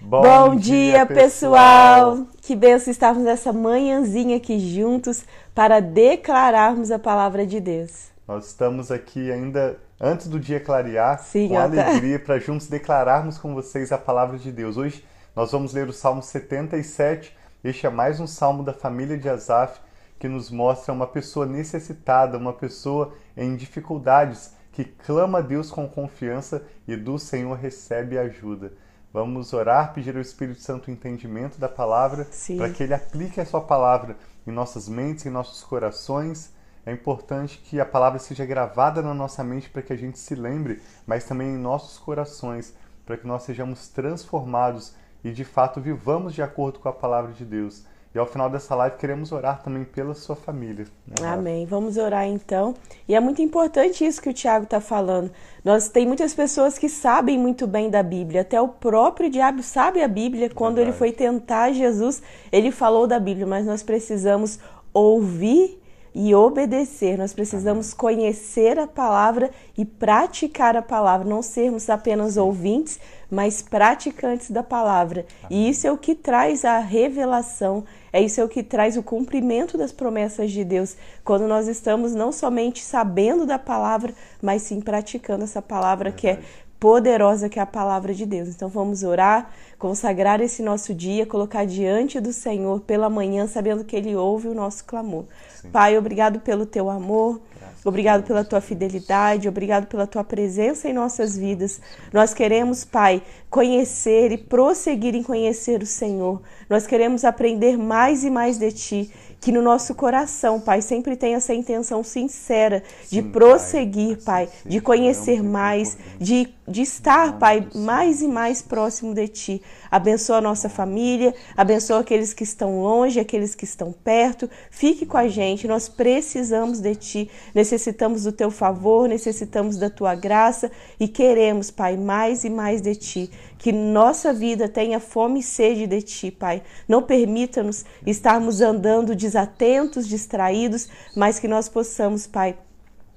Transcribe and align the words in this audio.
Bom, 0.00 0.22
Bom 0.22 0.54
dia, 0.54 1.04
dia, 1.04 1.06
pessoal! 1.06 2.24
Que 2.40 2.54
benção 2.54 2.90
estarmos 2.90 3.24
nessa 3.24 3.52
manhãzinha 3.52 4.36
aqui 4.36 4.60
juntos 4.60 5.24
para 5.52 5.80
declararmos 5.80 6.92
a 6.92 7.00
palavra 7.00 7.44
de 7.44 7.58
Deus. 7.58 8.08
Nós 8.26 8.46
estamos 8.46 8.92
aqui 8.92 9.32
ainda 9.32 9.76
antes 10.00 10.28
do 10.28 10.38
dia 10.38 10.60
clarear, 10.60 11.18
Sim, 11.18 11.48
com 11.48 11.58
alegria, 11.58 12.16
para 12.20 12.38
juntos 12.38 12.68
declararmos 12.68 13.38
com 13.38 13.54
vocês 13.54 13.90
a 13.90 13.98
palavra 13.98 14.38
de 14.38 14.52
Deus. 14.52 14.76
Hoje 14.76 15.04
nós 15.34 15.50
vamos 15.50 15.72
ler 15.74 15.88
o 15.88 15.92
Salmo 15.92 16.22
77. 16.22 17.36
Este 17.64 17.86
é 17.86 17.90
mais 17.90 18.20
um 18.20 18.26
salmo 18.26 18.62
da 18.62 18.72
família 18.72 19.18
de 19.18 19.28
Asaf 19.28 19.80
que 20.16 20.28
nos 20.28 20.48
mostra 20.48 20.94
uma 20.94 21.08
pessoa 21.08 21.44
necessitada, 21.44 22.38
uma 22.38 22.52
pessoa 22.52 23.14
em 23.36 23.56
dificuldades 23.56 24.52
que 24.72 24.84
clama 24.84 25.38
a 25.38 25.42
Deus 25.42 25.72
com 25.72 25.88
confiança 25.88 26.62
e 26.86 26.94
do 26.94 27.18
Senhor 27.18 27.54
recebe 27.54 28.16
ajuda. 28.16 28.72
Vamos 29.12 29.54
orar, 29.54 29.94
pedir 29.94 30.14
ao 30.14 30.20
Espírito 30.20 30.60
Santo 30.60 30.88
o 30.88 30.90
entendimento 30.90 31.58
da 31.58 31.68
palavra, 31.68 32.26
para 32.56 32.70
que 32.70 32.82
ele 32.82 32.92
aplique 32.92 33.40
a 33.40 33.46
sua 33.46 33.62
palavra 33.62 34.16
em 34.46 34.50
nossas 34.50 34.88
mentes, 34.88 35.24
em 35.24 35.30
nossos 35.30 35.64
corações. 35.64 36.52
É 36.84 36.92
importante 36.92 37.58
que 37.58 37.80
a 37.80 37.86
palavra 37.86 38.18
seja 38.18 38.44
gravada 38.44 39.00
na 39.00 39.14
nossa 39.14 39.42
mente 39.42 39.70
para 39.70 39.82
que 39.82 39.92
a 39.92 39.96
gente 39.96 40.18
se 40.18 40.34
lembre, 40.34 40.82
mas 41.06 41.24
também 41.24 41.48
em 41.48 41.58
nossos 41.58 41.98
corações, 41.98 42.74
para 43.06 43.16
que 43.16 43.26
nós 43.26 43.44
sejamos 43.44 43.88
transformados 43.88 44.94
e 45.24 45.32
de 45.32 45.44
fato 45.44 45.80
vivamos 45.80 46.34
de 46.34 46.42
acordo 46.42 46.78
com 46.78 46.88
a 46.88 46.92
palavra 46.92 47.32
de 47.32 47.44
Deus. 47.44 47.84
E 48.14 48.18
ao 48.18 48.26
final 48.26 48.48
dessa 48.48 48.74
live 48.74 48.96
queremos 48.96 49.32
orar 49.32 49.62
também 49.62 49.84
pela 49.84 50.14
sua 50.14 50.34
família. 50.34 50.86
Né? 51.06 51.28
Amém. 51.28 51.66
Vamos 51.66 51.96
orar 51.96 52.26
então. 52.26 52.74
E 53.06 53.14
é 53.14 53.20
muito 53.20 53.42
importante 53.42 54.04
isso 54.04 54.20
que 54.22 54.30
o 54.30 54.34
Tiago 54.34 54.64
está 54.64 54.80
falando. 54.80 55.30
Nós 55.62 55.88
tem 55.88 56.06
muitas 56.06 56.32
pessoas 56.32 56.78
que 56.78 56.88
sabem 56.88 57.38
muito 57.38 57.66
bem 57.66 57.90
da 57.90 58.02
Bíblia. 58.02 58.40
Até 58.40 58.60
o 58.60 58.68
próprio 58.68 59.28
diabo 59.28 59.62
sabe 59.62 60.02
a 60.02 60.08
Bíblia. 60.08 60.48
Quando 60.48 60.76
Verdade. 60.76 60.90
ele 60.90 60.98
foi 60.98 61.12
tentar 61.12 61.72
Jesus, 61.72 62.22
ele 62.50 62.70
falou 62.70 63.06
da 63.06 63.20
Bíblia. 63.20 63.46
Mas 63.46 63.66
nós 63.66 63.82
precisamos 63.82 64.58
ouvir 64.92 65.78
e 66.14 66.34
obedecer. 66.34 67.16
Nós 67.16 67.32
precisamos 67.32 67.94
conhecer 67.94 68.78
a 68.78 68.86
palavra 68.86 69.50
e 69.76 69.84
praticar 69.84 70.76
a 70.76 70.82
palavra, 70.82 71.28
não 71.28 71.42
sermos 71.42 71.88
apenas 71.88 72.36
ouvintes, 72.36 72.98
mas 73.30 73.62
praticantes 73.62 74.50
da 74.50 74.62
palavra. 74.62 75.26
E 75.48 75.68
isso 75.68 75.86
é 75.86 75.92
o 75.92 75.98
que 75.98 76.14
traz 76.14 76.64
a 76.64 76.78
revelação, 76.78 77.84
é 78.18 78.22
isso 78.22 78.40
é 78.40 78.44
o 78.44 78.48
que 78.48 78.62
traz 78.62 78.96
o 78.96 79.02
cumprimento 79.02 79.78
das 79.78 79.92
promessas 79.92 80.50
de 80.50 80.64
Deus, 80.64 80.96
quando 81.24 81.46
nós 81.46 81.68
estamos 81.68 82.14
não 82.14 82.32
somente 82.32 82.82
sabendo 82.82 83.46
da 83.46 83.58
palavra, 83.58 84.12
mas 84.42 84.62
sim 84.62 84.80
praticando 84.80 85.44
essa 85.44 85.62
palavra 85.62 86.10
que 86.10 86.26
é 86.26 86.40
poderosa 86.80 87.48
que 87.48 87.58
é 87.58 87.62
a 87.62 87.66
palavra 87.66 88.12
de 88.12 88.26
Deus. 88.26 88.48
Então 88.48 88.68
vamos 88.68 89.02
orar, 89.04 89.50
consagrar 89.78 90.40
esse 90.40 90.62
nosso 90.62 90.92
dia, 90.92 91.26
colocar 91.26 91.64
diante 91.64 92.20
do 92.20 92.32
Senhor 92.32 92.80
pela 92.80 93.08
manhã, 93.08 93.46
sabendo 93.46 93.84
que 93.84 93.94
Ele 93.94 94.14
ouve 94.16 94.48
o 94.48 94.54
nosso 94.54 94.84
clamor. 94.84 95.24
Sim. 95.60 95.70
Pai, 95.70 95.96
obrigado 95.96 96.40
pelo 96.40 96.66
teu 96.66 96.90
amor. 96.90 97.40
Obrigado 97.88 98.22
pela 98.22 98.44
tua 98.44 98.60
fidelidade, 98.60 99.48
obrigado 99.48 99.86
pela 99.86 100.06
tua 100.06 100.22
presença 100.22 100.90
em 100.90 100.92
nossas 100.92 101.38
vidas. 101.38 101.80
Nós 102.12 102.34
queremos, 102.34 102.84
Pai, 102.84 103.22
conhecer 103.48 104.30
e 104.30 104.36
prosseguir 104.36 105.14
em 105.14 105.22
conhecer 105.22 105.82
o 105.82 105.86
Senhor. 105.86 106.42
Nós 106.68 106.86
queremos 106.86 107.24
aprender 107.24 107.78
mais 107.78 108.24
e 108.24 108.30
mais 108.30 108.58
de 108.58 108.70
ti 108.72 109.10
que 109.40 109.52
no 109.52 109.62
nosso 109.62 109.94
coração, 109.94 110.60
Pai, 110.60 110.82
sempre 110.82 111.16
tenha 111.16 111.36
essa 111.36 111.54
intenção 111.54 112.02
sincera 112.02 112.82
de 113.08 113.22
Sim, 113.22 113.30
prosseguir, 113.30 114.18
Pai, 114.24 114.46
pai 114.46 114.56
de 114.66 114.80
conhecer 114.80 115.42
mais, 115.42 115.96
de, 116.18 116.48
de 116.66 116.82
estar, 116.82 117.38
Pai, 117.38 117.66
mais 117.74 118.20
e 118.20 118.28
mais 118.28 118.60
próximo 118.60 119.14
de 119.14 119.28
Ti. 119.28 119.62
Abençoa 119.90 120.38
a 120.38 120.40
nossa 120.40 120.68
família, 120.68 121.34
abençoa 121.56 122.00
aqueles 122.00 122.34
que 122.34 122.42
estão 122.42 122.82
longe, 122.82 123.20
aqueles 123.20 123.54
que 123.54 123.64
estão 123.64 123.92
perto. 123.92 124.50
Fique 124.70 125.06
com 125.06 125.16
a 125.16 125.28
gente, 125.28 125.68
nós 125.68 125.88
precisamos 125.88 126.80
de 126.80 126.94
Ti, 126.96 127.30
necessitamos 127.54 128.24
do 128.24 128.32
Teu 128.32 128.50
favor, 128.50 129.08
necessitamos 129.08 129.76
da 129.76 129.88
Tua 129.88 130.14
graça 130.14 130.70
e 130.98 131.06
queremos, 131.06 131.70
Pai, 131.70 131.96
mais 131.96 132.44
e 132.44 132.50
mais 132.50 132.80
de 132.80 132.94
Ti. 132.96 133.30
Que 133.58 133.72
nossa 133.72 134.32
vida 134.32 134.68
tenha 134.68 135.00
fome 135.00 135.40
e 135.40 135.42
sede 135.42 135.86
de 135.86 136.00
Ti, 136.00 136.30
Pai. 136.30 136.62
Não 136.88 137.02
permita-nos 137.02 137.84
estarmos 138.06 138.60
andando 138.60 139.16
desatentos, 139.16 140.06
distraídos, 140.06 140.88
mas 141.14 141.38
que 141.40 141.48
nós 141.48 141.68
possamos, 141.68 142.26
Pai, 142.26 142.56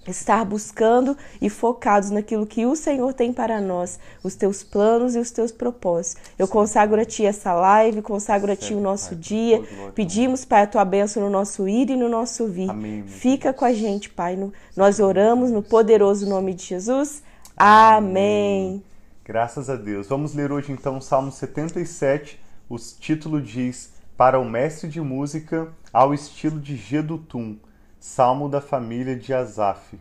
estar 0.08 0.44
buscando 0.44 1.16
e 1.40 1.50
focados 1.50 2.10
naquilo 2.10 2.46
que 2.48 2.66
o 2.66 2.76
Senhor 2.76 3.14
tem 3.14 3.32
para 3.32 3.62
nós, 3.62 4.00
os 4.24 4.36
teus 4.36 4.64
planos 4.64 5.16
e 5.16 5.20
os 5.20 5.30
teus 5.30 5.52
propósitos. 5.52 6.24
Eu 6.40 6.48
consagro 6.48 7.00
a 7.00 7.06
ti 7.06 7.26
essa 7.26 7.54
live, 7.54 8.02
consagro 8.02 8.52
a 8.52 8.56
ti 8.56 8.74
o 8.74 8.80
nosso 8.80 9.16
dia. 9.16 9.62
Pedimos, 9.94 10.44
Pai, 10.44 10.64
a 10.64 10.68
tua 10.68 10.84
bênção 10.84 11.22
no 11.22 11.30
nosso 11.30 11.68
ir 11.68 11.90
e 11.90 11.96
no 11.96 12.10
nosso 12.10 12.48
vir. 12.48 12.70
Fica 13.06 13.54
com 13.54 13.66
a 13.66 13.74
gente, 13.74 14.10
Pai. 14.10 14.38
Nós 14.76 15.00
oramos 15.00 15.52
no 15.52 15.62
poderoso 15.62 16.28
nome 16.28 16.54
de 16.54 16.66
Jesus. 16.66 17.22
Amém. 17.56 18.84
Graças 19.24 19.70
a 19.70 19.76
Deus. 19.76 20.08
Vamos 20.08 20.34
ler 20.34 20.52
hoje 20.52 20.72
então 20.72 20.98
o 20.98 21.02
Salmo 21.02 21.32
77. 21.32 22.42
O 22.68 22.76
título 22.78 23.40
diz: 23.40 23.94
Para 24.18 24.40
o 24.40 24.50
mestre 24.50 24.90
de 24.90 25.00
música, 25.00 25.72
ao 25.94 26.12
estilo 26.12 26.60
de 26.60 26.76
Gedutum, 26.76 27.60
Salmo 28.00 28.50
da 28.50 28.60
família 28.60 29.16
de 29.16 29.32
Asaf. 29.32 30.00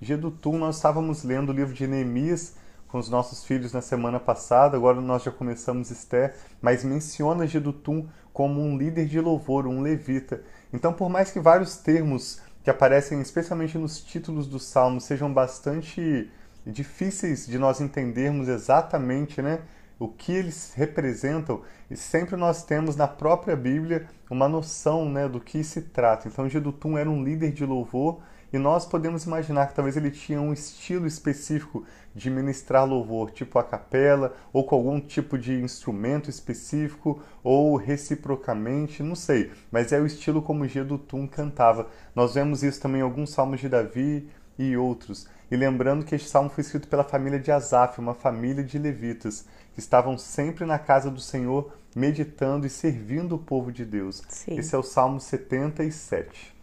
Gedutum, 0.00 0.56
nós 0.56 0.76
estávamos 0.76 1.24
lendo 1.24 1.50
o 1.50 1.52
livro 1.52 1.74
de 1.74 1.86
Neemias 1.86 2.54
com 2.88 2.96
os 2.96 3.10
nossos 3.10 3.44
filhos 3.44 3.74
na 3.74 3.82
semana 3.82 4.18
passada, 4.18 4.78
agora 4.78 4.98
nós 4.98 5.22
já 5.22 5.30
começamos 5.30 5.90
Esther, 5.90 6.34
mas 6.62 6.82
menciona 6.82 7.46
Gedutum 7.46 8.08
como 8.32 8.62
um 8.62 8.78
líder 8.78 9.04
de 9.04 9.20
louvor, 9.20 9.66
um 9.66 9.82
levita. 9.82 10.42
Então, 10.72 10.94
por 10.94 11.10
mais 11.10 11.30
que 11.30 11.38
vários 11.38 11.76
termos 11.76 12.40
que 12.64 12.70
aparecem 12.70 13.20
especialmente 13.20 13.76
nos 13.76 14.00
títulos 14.00 14.46
do 14.46 14.58
Salmo 14.58 15.02
sejam 15.02 15.30
bastante 15.30 16.30
difíceis 16.68 17.46
de 17.46 17.58
nós 17.58 17.80
entendermos 17.80 18.48
exatamente 18.48 19.40
né, 19.40 19.60
o 19.98 20.06
que 20.06 20.32
eles 20.32 20.72
representam, 20.76 21.62
e 21.90 21.96
sempre 21.96 22.36
nós 22.36 22.62
temos 22.62 22.94
na 22.94 23.08
própria 23.08 23.56
Bíblia 23.56 24.06
uma 24.30 24.48
noção 24.48 25.08
né, 25.10 25.28
do 25.28 25.40
que 25.40 25.64
se 25.64 25.82
trata. 25.82 26.28
Então, 26.28 26.48
Gedutum 26.48 26.96
era 26.96 27.10
um 27.10 27.24
líder 27.24 27.50
de 27.52 27.64
louvor 27.64 28.20
e 28.52 28.58
nós 28.58 28.86
podemos 28.86 29.24
imaginar 29.24 29.66
que 29.66 29.74
talvez 29.74 29.96
ele 29.96 30.10
tinha 30.10 30.40
um 30.40 30.52
estilo 30.52 31.06
específico 31.06 31.84
de 32.14 32.30
ministrar 32.30 32.86
louvor, 32.86 33.30
tipo 33.30 33.58
a 33.58 33.64
capela, 33.64 34.34
ou 34.52 34.64
com 34.64 34.74
algum 34.76 35.00
tipo 35.00 35.36
de 35.36 35.52
instrumento 35.52 36.30
específico, 36.30 37.22
ou 37.42 37.76
reciprocamente, 37.76 39.02
não 39.02 39.14
sei. 39.14 39.50
Mas 39.70 39.92
é 39.92 40.00
o 40.00 40.06
estilo 40.06 40.40
como 40.40 40.66
Gedutum 40.66 41.26
cantava. 41.26 41.88
Nós 42.14 42.34
vemos 42.34 42.62
isso 42.62 42.80
também 42.80 43.00
em 43.00 43.04
alguns 43.04 43.30
salmos 43.30 43.60
de 43.60 43.68
Davi 43.68 44.30
e 44.58 44.76
outros. 44.76 45.28
E 45.50 45.56
lembrando 45.56 46.04
que 46.04 46.14
este 46.14 46.28
salmo 46.28 46.50
foi 46.50 46.62
escrito 46.62 46.88
pela 46.88 47.04
família 47.04 47.38
de 47.38 47.50
Asaf, 47.50 47.98
uma 47.98 48.14
família 48.14 48.62
de 48.62 48.78
levitas, 48.78 49.46
que 49.72 49.80
estavam 49.80 50.18
sempre 50.18 50.66
na 50.66 50.78
casa 50.78 51.10
do 51.10 51.20
Senhor, 51.20 51.72
meditando 51.96 52.66
e 52.66 52.70
servindo 52.70 53.36
o 53.36 53.38
povo 53.38 53.72
de 53.72 53.84
Deus. 53.84 54.22
Sim. 54.28 54.58
Esse 54.58 54.74
é 54.74 54.78
o 54.78 54.82
Salmo 54.82 55.18
77. 55.18 56.54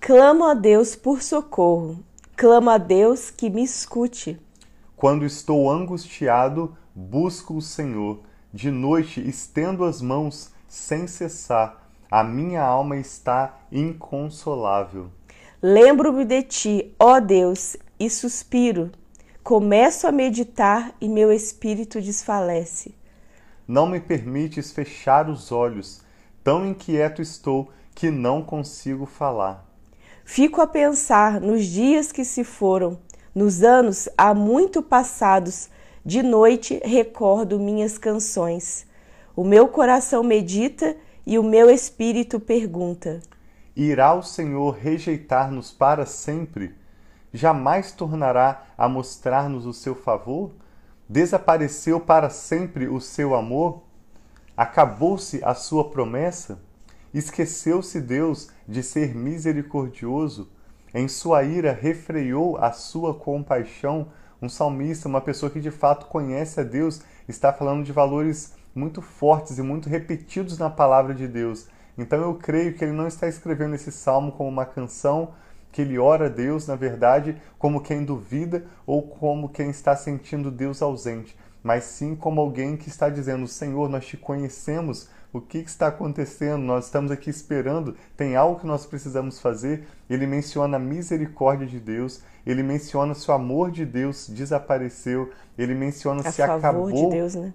Clamo 0.00 0.44
a 0.44 0.54
Deus 0.54 0.94
por 0.94 1.22
socorro. 1.22 1.98
Clamo 2.36 2.70
a 2.70 2.78
Deus 2.78 3.30
que 3.30 3.50
me 3.50 3.64
escute. 3.64 4.40
Quando 4.94 5.24
estou 5.24 5.68
angustiado, 5.68 6.76
busco 6.94 7.54
o 7.54 7.62
Senhor. 7.62 8.20
De 8.52 8.70
noite 8.70 9.20
estendo 9.28 9.84
as 9.84 10.00
mãos 10.00 10.52
sem 10.68 11.08
cessar. 11.08 11.90
A 12.08 12.22
minha 12.22 12.62
alma 12.62 12.96
está 12.96 13.58
inconsolável. 13.72 15.10
Lembro-me 15.60 16.24
de 16.24 16.42
ti, 16.44 16.94
ó 16.98 17.18
Deus, 17.18 17.76
e 17.98 18.08
suspiro. 18.08 18.90
Começo 19.42 20.06
a 20.06 20.12
meditar 20.12 20.94
e 21.00 21.08
meu 21.08 21.32
espírito 21.32 22.00
desfalece. 22.00 22.94
Não 23.66 23.86
me 23.86 24.00
permites 24.00 24.72
fechar 24.72 25.28
os 25.28 25.50
olhos, 25.52 26.02
tão 26.44 26.66
inquieto 26.66 27.20
estou 27.20 27.70
que 27.94 28.10
não 28.10 28.42
consigo 28.42 29.06
falar. 29.06 29.66
Fico 30.24 30.60
a 30.60 30.66
pensar 30.66 31.40
nos 31.40 31.64
dias 31.64 32.12
que 32.12 32.24
se 32.24 32.44
foram, 32.44 32.98
nos 33.34 33.62
anos 33.62 34.08
há 34.16 34.34
muito 34.34 34.82
passados, 34.82 35.70
de 36.04 36.22
noite 36.22 36.80
recordo 36.84 37.58
minhas 37.58 37.98
canções. 37.98 38.86
O 39.34 39.44
meu 39.44 39.68
coração 39.68 40.22
medita 40.22 40.96
e 41.26 41.38
o 41.38 41.42
meu 41.42 41.70
espírito 41.70 42.40
pergunta: 42.40 43.20
Irá 43.76 44.14
o 44.14 44.22
Senhor 44.22 44.70
rejeitar-nos 44.70 45.70
para 45.70 46.04
sempre? 46.04 46.74
Jamais 47.32 47.92
tornará 47.92 48.64
a 48.76 48.88
mostrar-nos 48.88 49.66
o 49.66 49.72
seu 49.72 49.94
favor? 49.94 50.52
Desapareceu 51.08 52.00
para 52.00 52.30
sempre 52.30 52.88
o 52.88 53.00
seu 53.00 53.34
amor? 53.34 53.82
Acabou-se 54.56 55.42
a 55.44 55.54
sua 55.54 55.88
promessa? 55.88 56.60
Esqueceu-se 57.12 58.00
Deus 58.00 58.50
de 58.66 58.82
ser 58.82 59.14
misericordioso? 59.14 60.50
Em 60.92 61.08
sua 61.08 61.42
ira 61.42 61.72
refreou 61.72 62.56
a 62.58 62.72
sua 62.72 63.14
compaixão? 63.14 64.08
Um 64.40 64.48
salmista, 64.48 65.08
uma 65.08 65.20
pessoa 65.20 65.50
que 65.50 65.60
de 65.60 65.70
fato 65.70 66.06
conhece 66.06 66.60
a 66.60 66.62
Deus, 66.62 67.02
está 67.28 67.52
falando 67.52 67.84
de 67.84 67.92
valores 67.92 68.54
muito 68.74 69.02
fortes 69.02 69.58
e 69.58 69.62
muito 69.62 69.88
repetidos 69.88 70.58
na 70.58 70.70
palavra 70.70 71.14
de 71.14 71.26
Deus. 71.26 71.66
Então 71.96 72.20
eu 72.20 72.34
creio 72.34 72.74
que 72.74 72.84
ele 72.84 72.92
não 72.92 73.08
está 73.08 73.26
escrevendo 73.26 73.74
esse 73.74 73.90
salmo 73.90 74.32
como 74.32 74.48
uma 74.48 74.64
canção 74.64 75.34
que 75.70 75.82
ele 75.82 75.98
ora 75.98 76.26
a 76.26 76.28
Deus, 76.28 76.66
na 76.66 76.74
verdade, 76.74 77.40
como 77.58 77.80
quem 77.80 78.04
duvida 78.04 78.64
ou 78.86 79.02
como 79.02 79.48
quem 79.48 79.70
está 79.70 79.94
sentindo 79.94 80.50
Deus 80.50 80.82
ausente, 80.82 81.36
mas 81.62 81.84
sim 81.84 82.14
como 82.14 82.40
alguém 82.40 82.76
que 82.76 82.88
está 82.88 83.08
dizendo: 83.08 83.46
Senhor, 83.46 83.88
nós 83.88 84.06
te 84.06 84.16
conhecemos, 84.16 85.08
o 85.32 85.40
que 85.40 85.58
está 85.58 85.88
acontecendo? 85.88 86.62
Nós 86.62 86.86
estamos 86.86 87.10
aqui 87.10 87.28
esperando, 87.28 87.96
tem 88.16 88.36
algo 88.36 88.60
que 88.60 88.66
nós 88.66 88.86
precisamos 88.86 89.40
fazer. 89.40 89.86
Ele 90.08 90.26
menciona 90.26 90.76
a 90.76 90.80
misericórdia 90.80 91.66
de 91.66 91.78
Deus, 91.78 92.22
ele 92.46 92.62
menciona 92.62 93.14
se 93.14 93.30
o 93.30 93.34
amor 93.34 93.70
de 93.70 93.84
Deus 93.84 94.28
desapareceu, 94.28 95.30
ele 95.56 95.74
menciona 95.74 96.26
a 96.26 96.32
se 96.32 96.42
acabou. 96.42 96.90
de 96.90 97.10
Deus, 97.10 97.34
né? 97.34 97.52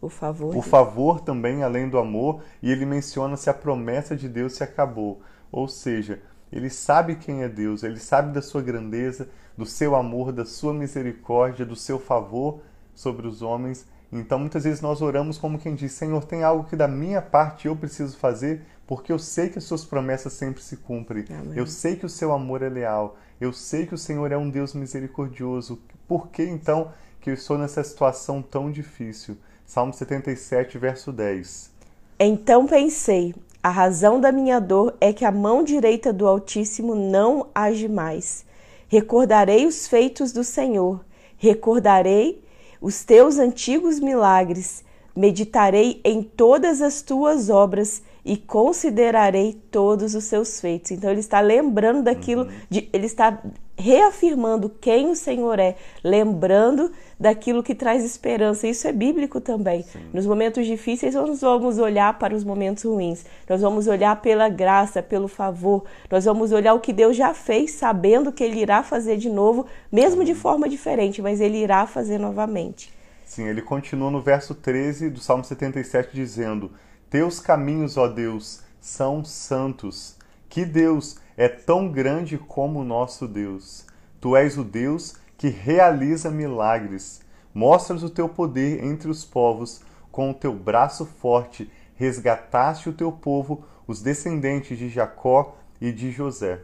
O 0.00 0.08
favor. 0.08 0.56
O 0.56 0.62
favor 0.62 1.20
também, 1.20 1.62
além 1.62 1.88
do 1.88 1.96
amor, 1.98 2.42
e 2.60 2.72
ele 2.72 2.84
menciona 2.84 3.36
se 3.36 3.48
a 3.48 3.54
promessa 3.54 4.16
de 4.16 4.28
Deus 4.28 4.54
se 4.54 4.64
acabou. 4.64 5.20
Ou 5.52 5.68
seja, 5.68 6.20
ele 6.52 6.68
sabe 6.68 7.16
quem 7.16 7.42
é 7.42 7.48
Deus, 7.48 7.82
ele 7.82 7.98
sabe 7.98 8.32
da 8.32 8.42
sua 8.42 8.62
grandeza, 8.62 9.28
do 9.56 9.64
seu 9.64 9.96
amor, 9.96 10.32
da 10.32 10.44
sua 10.44 10.74
misericórdia, 10.74 11.64
do 11.64 11.76
seu 11.76 11.98
favor 11.98 12.60
sobre 12.94 13.26
os 13.26 13.40
homens 13.42 13.86
então 14.12 14.38
muitas 14.38 14.64
vezes 14.64 14.82
nós 14.82 15.00
oramos 15.00 15.38
como 15.38 15.58
quem 15.58 15.74
diz: 15.74 15.92
Senhor, 15.92 16.22
tem 16.24 16.44
algo 16.44 16.68
que 16.68 16.76
da 16.76 16.86
minha 16.86 17.22
parte 17.22 17.66
eu 17.66 17.74
preciso 17.74 18.18
fazer, 18.18 18.62
porque 18.86 19.10
eu 19.10 19.18
sei 19.18 19.48
que 19.48 19.58
as 19.58 19.64
suas 19.64 19.84
promessas 19.84 20.34
sempre 20.34 20.62
se 20.62 20.76
cumprem. 20.76 21.24
Amém. 21.30 21.56
Eu 21.56 21.66
sei 21.66 21.96
que 21.96 22.04
o 22.04 22.10
seu 22.10 22.30
amor 22.32 22.62
é 22.62 22.68
leal. 22.68 23.16
Eu 23.40 23.52
sei 23.52 23.86
que 23.86 23.94
o 23.94 23.98
Senhor 23.98 24.30
é 24.30 24.36
um 24.36 24.50
Deus 24.50 24.74
misericordioso. 24.74 25.80
Por 26.06 26.28
que 26.28 26.44
então 26.44 26.92
que 27.20 27.30
eu 27.30 27.34
estou 27.34 27.56
nessa 27.56 27.82
situação 27.82 28.42
tão 28.42 28.70
difícil? 28.70 29.38
Salmo 29.64 29.94
77, 29.94 30.76
verso 30.76 31.10
10. 31.10 31.70
Então 32.18 32.66
pensei: 32.66 33.34
a 33.62 33.70
razão 33.70 34.20
da 34.20 34.32
minha 34.32 34.58
dor 34.58 34.96
é 35.00 35.12
que 35.12 35.24
a 35.24 35.30
mão 35.30 35.62
direita 35.62 36.12
do 36.12 36.26
Altíssimo 36.26 36.96
não 36.96 37.46
age 37.54 37.88
mais. 37.88 38.44
Recordarei 38.88 39.66
os 39.66 39.86
feitos 39.86 40.32
do 40.32 40.42
Senhor, 40.42 41.00
recordarei 41.38 42.42
os 42.80 43.04
teus 43.04 43.38
antigos 43.38 44.00
milagres, 44.00 44.84
meditarei 45.14 46.00
em 46.04 46.22
todas 46.22 46.82
as 46.82 47.02
tuas 47.02 47.48
obras 47.48 48.02
e 48.24 48.36
considerarei 48.36 49.60
todos 49.70 50.14
os 50.14 50.24
seus 50.24 50.60
feitos. 50.60 50.92
Então 50.92 51.10
ele 51.10 51.20
está 51.20 51.40
lembrando 51.40 52.02
daquilo, 52.02 52.42
uhum. 52.42 52.50
de, 52.70 52.88
ele 52.92 53.06
está 53.06 53.42
reafirmando 53.76 54.68
quem 54.68 55.10
o 55.10 55.16
Senhor 55.16 55.58
é, 55.58 55.76
lembrando 56.04 56.92
daquilo 57.18 57.62
que 57.62 57.74
traz 57.74 58.04
esperança. 58.04 58.66
Isso 58.66 58.86
é 58.86 58.92
bíblico 58.92 59.40
também. 59.40 59.82
Sim. 59.82 60.04
Nos 60.12 60.24
momentos 60.24 60.66
difíceis, 60.66 61.14
nós 61.14 61.40
vamos 61.40 61.78
olhar 61.78 62.18
para 62.18 62.34
os 62.34 62.44
momentos 62.44 62.84
ruins. 62.84 63.24
Nós 63.48 63.60
vamos 63.60 63.86
olhar 63.88 64.20
pela 64.20 64.48
graça, 64.48 65.02
pelo 65.02 65.26
favor. 65.26 65.84
Nós 66.10 66.24
vamos 66.24 66.52
olhar 66.52 66.74
o 66.74 66.80
que 66.80 66.92
Deus 66.92 67.16
já 67.16 67.34
fez, 67.34 67.72
sabendo 67.72 68.30
que 68.30 68.44
Ele 68.44 68.60
irá 68.60 68.82
fazer 68.82 69.16
de 69.16 69.28
novo, 69.28 69.66
mesmo 69.90 70.24
de 70.24 70.34
forma 70.34 70.68
diferente, 70.68 71.20
mas 71.20 71.40
Ele 71.40 71.58
irá 71.58 71.86
fazer 71.86 72.18
novamente. 72.18 72.92
Sim, 73.24 73.48
ele 73.48 73.62
continua 73.62 74.10
no 74.10 74.20
verso 74.20 74.54
13 74.54 75.08
do 75.08 75.18
Salmo 75.18 75.42
77 75.42 76.10
dizendo: 76.12 76.70
Teus 77.12 77.38
caminhos, 77.38 77.98
ó 77.98 78.08
Deus, 78.08 78.62
são 78.80 79.22
santos. 79.22 80.16
Que 80.48 80.64
Deus 80.64 81.18
é 81.36 81.46
tão 81.46 81.86
grande 81.86 82.38
como 82.38 82.80
o 82.80 82.84
nosso 82.84 83.28
Deus. 83.28 83.84
Tu 84.18 84.34
és 84.34 84.56
o 84.56 84.64
Deus 84.64 85.16
que 85.36 85.50
realiza 85.50 86.30
milagres. 86.30 87.20
Mostras 87.52 88.02
o 88.02 88.08
teu 88.08 88.30
poder 88.30 88.82
entre 88.82 89.10
os 89.10 89.26
povos, 89.26 89.82
com 90.10 90.30
o 90.30 90.34
teu 90.34 90.54
braço 90.54 91.04
forte 91.04 91.70
resgataste 91.96 92.88
o 92.88 92.94
teu 92.94 93.12
povo, 93.12 93.62
os 93.86 94.00
descendentes 94.00 94.78
de 94.78 94.88
Jacó 94.88 95.54
e 95.82 95.92
de 95.92 96.10
José. 96.10 96.60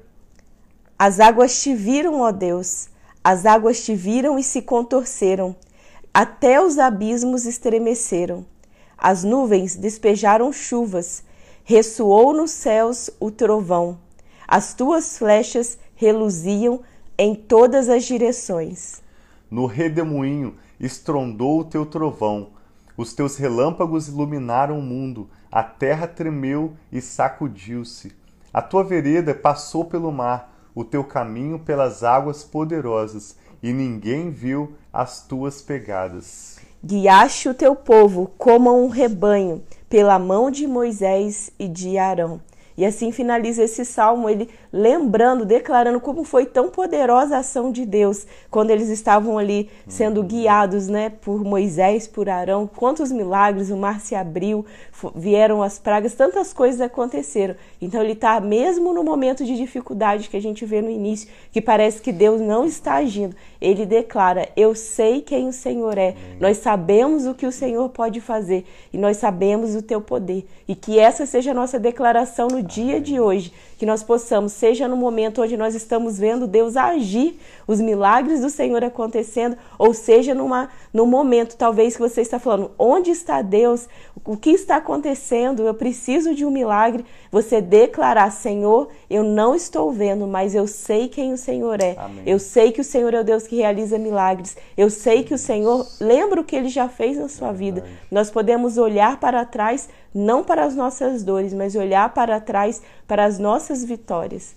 As 0.99 1.21
águas 1.21 1.61
te 1.61 1.75
viram, 1.75 2.23
ó 2.23 2.33
Deus, 2.33 2.89
as 3.23 3.45
águas 3.45 3.85
te 3.85 3.95
viram 3.95 4.39
e 4.39 4.43
se 4.43 4.63
contorceram, 4.63 5.55
até 6.15 6.59
os 6.59 6.79
abismos 6.79 7.45
estremeceram. 7.45 8.47
As 8.99 9.23
nuvens 9.23 9.77
despejaram 9.77 10.53
chuvas, 10.53 11.23
ressoou 11.63 12.33
nos 12.33 12.51
céus 12.51 13.09
o 13.21 13.31
trovão. 13.31 13.99
As 14.47 14.75
tuas 14.75 15.17
flechas 15.17 15.79
reluziam 15.95 16.81
em 17.17 17.35
todas 17.35 17.89
as 17.89 18.05
direções. 18.05 19.01
No 19.49 19.67
redemoinho 19.67 20.57
estrondou 20.81 21.61
o 21.61 21.65
teu 21.65 21.87
trovão, 21.87 22.51
os 22.99 23.15
teus 23.15 23.37
relâmpagos 23.37 24.09
iluminaram 24.09 24.77
o 24.77 24.83
mundo, 24.83 25.31
a 25.53 25.63
terra 25.63 26.09
tremeu 26.09 26.75
e 26.91 27.01
sacudiu-se. 27.01 28.13
A 28.53 28.61
tua 28.61 28.83
vereda 28.83 29.33
passou 29.33 29.85
pelo 29.85 30.11
mar, 30.11 30.53
o 30.75 30.83
teu 30.83 31.05
caminho 31.05 31.61
pelas 31.61 32.03
águas 32.03 32.43
poderosas, 32.43 33.37
e 33.63 33.73
ninguém 33.73 34.31
viu 34.31 34.75
as 34.93 35.23
tuas 35.25 35.63
pegadas. 35.63 36.59
Guiaste 36.85 37.49
o 37.49 37.55
teu 37.55 37.75
povo 37.75 38.31
como 38.39 38.73
um 38.73 38.89
rebanho, 38.89 39.63
pela 39.89 40.17
mão 40.17 40.49
de 40.49 40.65
Moisés 40.65 41.51
e 41.59 41.67
de 41.67 41.99
Arão. 41.99 42.41
E 42.79 42.87
assim 42.87 43.11
finaliza 43.11 43.65
esse 43.65 43.85
salmo, 43.85 44.31
ele 44.31 44.49
lembrando, 44.73 45.45
declarando 45.45 45.99
como 45.99 46.23
foi 46.23 46.47
tão 46.47 46.69
poderosa 46.69 47.35
a 47.35 47.41
ação 47.41 47.73
de 47.73 47.85
Deus 47.85 48.25
quando 48.53 48.71
eles 48.71 48.89
estavam 48.89 49.37
ali 49.37 49.69
sendo 49.89 50.23
guiados, 50.23 50.87
né, 50.87 51.11
por 51.11 51.43
Moisés, 51.43 52.07
por 52.07 52.29
Arão. 52.29 52.71
Quantos 52.73 53.11
milagres, 53.11 53.71
o 53.71 53.77
mar 53.77 54.01
se 54.01 54.15
abriu, 54.15 54.65
vieram 55.13 55.61
as 55.61 55.81
pragas, 55.81 56.15
tantas 56.15 56.53
coisas 56.53 56.81
aconteceram. 56.81 57.57
Então 57.83 58.01
ele 58.01 58.13
está 58.13 58.41
mesmo 58.41 58.95
no 58.95 59.03
momento 59.03 59.45
de 59.45 59.57
dificuldade 59.57 60.29
que 60.29 60.37
a 60.37 60.41
gente 60.41 60.65
vê 60.65 60.81
no 60.81 60.89
início, 60.89 61.29
que 61.51 61.61
parece 61.61 62.01
que 62.01 62.13
Deus 62.13 62.41
não 62.41 62.65
está 62.65 62.95
agindo. 62.95 63.35
Ele 63.61 63.85
declara: 63.85 64.49
"Eu 64.57 64.77
sei 64.77 65.21
quem 65.21 65.49
o 65.49 65.53
Senhor 65.53 65.99
é. 65.99 66.15
Nós 66.39 66.59
sabemos 66.59 67.27
o 67.27 67.35
que 67.35 67.47
o 67.47 67.51
Senhor 67.51 67.89
pode 67.89 68.21
fazer 68.21 68.65
e 68.93 68.99
nós 68.99 69.17
sabemos 69.17 69.75
o 69.75 69.83
teu 69.83 70.01
poder". 70.01 70.47
E 70.69 70.77
que 70.77 70.97
essa 71.01 71.27
seja 71.27 71.51
a 71.51 71.55
nossa 71.55 71.77
declaração 71.77 72.47
no 72.47 72.68
dia 72.69 73.01
de 73.01 73.19
hoje, 73.19 73.53
que 73.79 73.87
nós 73.87 74.03
possamos, 74.03 74.53
seja 74.53 74.89
no 74.89 74.97
momento 74.97 75.41
onde 75.41 75.57
nós 75.57 75.75
estamos 75.75 76.19
vendo 76.19 76.47
Deus 76.47 76.77
agir, 76.77 77.39
os 77.67 77.81
milagres 77.81 78.41
do 78.41 78.51
Senhor 78.51 78.83
acontecendo, 78.83 79.57
ou 79.79 79.95
seja 79.95 80.35
numa, 80.35 80.69
no 80.93 81.07
momento 81.07 81.57
talvez 81.57 81.95
que 81.95 82.03
você 82.03 82.21
está 82.21 82.39
falando, 82.39 82.73
onde 82.79 83.11
está 83.11 83.41
Deus? 83.41 83.89
O 84.25 84.37
que 84.37 84.51
está 84.51 84.77
acontecendo? 84.77 85.63
Eu 85.63 85.75
preciso 85.75 86.35
de 86.35 86.45
um 86.45 86.51
milagre. 86.51 87.05
Você 87.31 87.61
declarar, 87.61 88.31
Senhor, 88.33 88.89
eu 89.09 89.23
não 89.23 89.55
estou 89.55 89.93
vendo, 89.93 90.27
mas 90.27 90.55
eu 90.55 90.67
sei 90.67 91.09
quem 91.09 91.33
o 91.33 91.39
Senhor 91.39 91.81
é. 91.81 91.95
Amém. 91.99 92.23
Eu 92.27 92.39
sei 92.39 92.73
que 92.73 92.81
o 92.81 92.85
Senhor 92.85 93.15
é 93.15 93.21
o 93.21 93.25
Deus 93.25 93.47
que 93.47 93.57
realiza 93.57 93.99
milagres. 93.99 94.57
Eu 94.77 94.91
sei 94.91 95.23
que 95.23 95.35
o 95.35 95.39
Senhor 95.39 95.87
lembra 96.01 96.41
o 96.41 96.45
que 96.45 96.57
ele 96.57 96.69
já 96.69 96.89
fez 96.89 97.17
na 97.17 97.29
sua 97.29 97.53
vida. 97.53 97.85
Nós 98.11 98.31
podemos 98.31 98.77
olhar 98.77 99.21
para 99.21 99.45
trás 99.45 99.89
não 100.15 100.43
para 100.43 100.65
as 100.65 100.75
nossas 100.75 101.23
dores, 101.23 101.53
mas 101.53 101.75
olhar 101.75 102.13
para 102.13 102.41
trás 102.41 102.83
para 103.07 103.25
as 103.25 103.39
nossas 103.39 103.85
vitórias. 103.85 104.55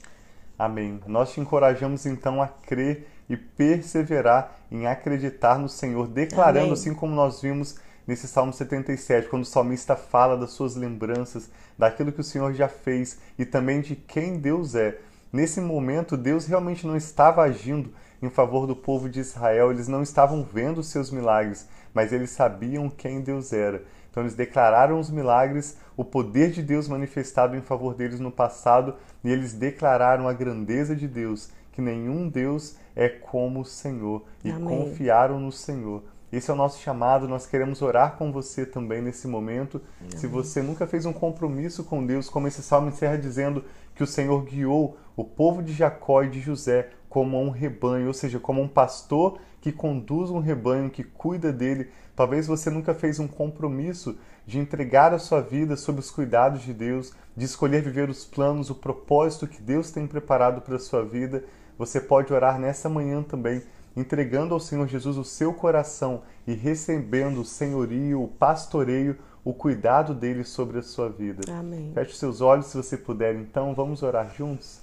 Amém. 0.57 0.99
Nós 1.07 1.31
te 1.31 1.41
encorajamos 1.41 2.05
então 2.05 2.41
a 2.41 2.47
crer 2.47 3.07
e 3.29 3.35
perseverar 3.35 4.55
em 4.71 4.85
acreditar 4.85 5.57
no 5.57 5.69
Senhor, 5.69 6.07
declarando 6.07 6.59
Amém. 6.59 6.73
assim 6.73 6.93
como 6.93 7.15
nós 7.15 7.41
vimos 7.41 7.77
nesse 8.05 8.27
Salmo 8.27 8.51
77, 8.51 9.29
quando 9.29 9.43
o 9.43 9.45
salmista 9.45 9.95
fala 9.95 10.37
das 10.37 10.51
suas 10.51 10.75
lembranças, 10.75 11.49
daquilo 11.77 12.11
que 12.11 12.21
o 12.21 12.23
Senhor 12.23 12.53
já 12.53 12.67
fez 12.67 13.19
e 13.39 13.45
também 13.45 13.81
de 13.81 13.95
quem 13.95 14.37
Deus 14.37 14.75
é. 14.75 14.97
Nesse 15.31 15.61
momento, 15.61 16.17
Deus 16.17 16.45
realmente 16.45 16.85
não 16.85 16.95
estava 16.97 17.41
agindo 17.43 17.93
em 18.21 18.29
favor 18.29 18.67
do 18.67 18.75
povo 18.75 19.09
de 19.09 19.19
Israel, 19.19 19.71
eles 19.71 19.87
não 19.87 20.03
estavam 20.03 20.43
vendo 20.43 20.79
os 20.79 20.87
seus 20.87 21.09
milagres, 21.09 21.67
mas 21.93 22.11
eles 22.13 22.31
sabiam 22.31 22.89
quem 22.89 23.21
Deus 23.21 23.51
era. 23.53 23.83
Então 24.11 24.21
eles 24.23 24.35
declararam 24.35 24.99
os 24.99 25.09
milagres, 25.09 25.77
o 25.95 26.03
poder 26.03 26.51
de 26.51 26.61
Deus 26.61 26.87
manifestado 26.87 27.55
em 27.55 27.61
favor 27.61 27.95
deles 27.95 28.19
no 28.19 28.29
passado, 28.29 28.95
e 29.23 29.31
eles 29.31 29.53
declararam 29.53 30.27
a 30.27 30.33
grandeza 30.33 30.93
de 30.93 31.07
Deus, 31.07 31.49
que 31.71 31.81
nenhum 31.81 32.27
Deus 32.27 32.75
é 32.93 33.07
como 33.07 33.61
o 33.61 33.65
Senhor, 33.65 34.23
e 34.43 34.51
Amém. 34.51 34.65
confiaram 34.65 35.39
no 35.39 35.51
Senhor. 35.51 36.03
Esse 36.31 36.49
é 36.49 36.53
o 36.53 36.57
nosso 36.57 36.79
chamado, 36.81 37.27
nós 37.27 37.45
queremos 37.45 37.81
orar 37.81 38.15
com 38.17 38.31
você 38.31 38.65
também 38.65 39.01
nesse 39.01 39.27
momento. 39.27 39.81
Amém. 39.99 40.17
Se 40.17 40.27
você 40.27 40.61
nunca 40.61 40.85
fez 40.85 41.05
um 41.05 41.13
compromisso 41.13 41.83
com 41.83 42.05
Deus, 42.05 42.29
como 42.29 42.47
esse 42.47 42.61
salmo 42.61 42.89
encerra 42.89 43.17
dizendo 43.17 43.63
que 43.95 44.03
o 44.03 44.07
Senhor 44.07 44.41
guiou 44.43 44.97
o 45.15 45.23
povo 45.23 45.61
de 45.61 45.73
Jacó 45.73 46.23
e 46.23 46.29
de 46.29 46.39
José 46.39 46.89
como 47.09 47.41
um 47.41 47.49
rebanho, 47.49 48.07
ou 48.07 48.13
seja, 48.13 48.39
como 48.39 48.61
um 48.61 48.67
pastor 48.67 49.39
que 49.61 49.71
conduz 49.71 50.29
um 50.29 50.39
rebanho, 50.39 50.89
que 50.89 51.03
cuida 51.03 51.53
dele. 51.53 51.89
Talvez 52.15 52.47
você 52.47 52.69
nunca 52.69 52.93
fez 52.93 53.19
um 53.19 53.27
compromisso 53.27 54.17
de 54.45 54.59
entregar 54.59 55.13
a 55.13 55.19
sua 55.19 55.39
vida 55.39 55.77
sob 55.77 55.99
os 55.99 56.09
cuidados 56.09 56.63
de 56.63 56.73
Deus, 56.73 57.13
de 57.37 57.45
escolher 57.45 57.83
viver 57.83 58.09
os 58.09 58.25
planos, 58.25 58.69
o 58.69 58.75
propósito 58.75 59.47
que 59.47 59.61
Deus 59.61 59.91
tem 59.91 60.07
preparado 60.07 60.61
para 60.61 60.75
a 60.75 60.79
sua 60.79 61.05
vida. 61.05 61.43
Você 61.77 62.01
pode 62.01 62.33
orar 62.33 62.59
nessa 62.59 62.89
manhã 62.89 63.21
também 63.21 63.61
entregando 63.95 64.53
ao 64.53 64.59
Senhor 64.59 64.87
Jesus 64.87 65.17
o 65.17 65.23
seu 65.23 65.53
coração 65.53 66.23
e 66.47 66.53
recebendo 66.53 67.41
o 67.41 67.45
senhorio, 67.45 68.23
o 68.23 68.27
pastoreio, 68.27 69.17
o 69.43 69.53
cuidado 69.53 70.13
dele 70.13 70.43
sobre 70.43 70.79
a 70.79 70.83
sua 70.83 71.09
vida. 71.09 71.41
Amém. 71.51 71.91
Feche 71.93 72.15
seus 72.15 72.41
olhos 72.41 72.67
se 72.67 72.77
você 72.77 72.97
puder, 72.97 73.35
então, 73.35 73.73
vamos 73.73 74.03
orar 74.03 74.33
juntos? 74.35 74.80